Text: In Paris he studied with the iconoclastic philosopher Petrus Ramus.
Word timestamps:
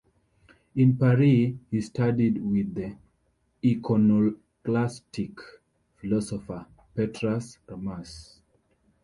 In 0.75 0.97
Paris 0.97 1.53
he 1.69 1.79
studied 1.79 2.41
with 2.43 2.73
the 2.73 2.95
iconoclastic 3.63 5.37
philosopher 5.97 6.65
Petrus 6.95 7.59
Ramus. 7.69 8.41